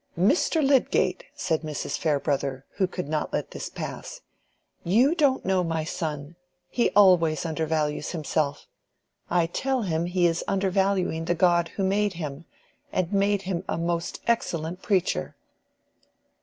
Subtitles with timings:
[0.17, 0.65] "Mr.
[0.67, 1.95] Lydgate," said Mrs.
[1.95, 4.21] Farebrother, who could not let this pass,
[4.83, 6.35] "you don't know my son:
[6.71, 8.65] he always undervalues himself.
[9.29, 12.45] I tell him he is undervaluing the God who made him,
[12.91, 15.35] and made him a most excellent preacher."